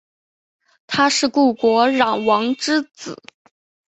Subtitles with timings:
[0.87, 3.21] 他是故国壤王之子。